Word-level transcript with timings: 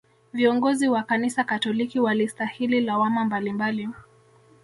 Viongozi 0.33 0.87
wa 0.89 1.03
kanisa 1.03 1.43
katoliki 1.43 1.99
walistahili 1.99 2.81
lawama 2.81 3.25
mbalimbali 3.25 3.89